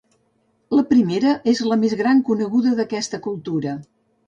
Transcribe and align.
La 0.77 0.83
primera 0.93 1.33
és 1.51 1.61
la 1.73 1.77
més 1.83 1.95
gran 2.01 2.23
coneguda 2.31 2.75
d'aquesta 2.83 3.23
cultura. 3.31 3.79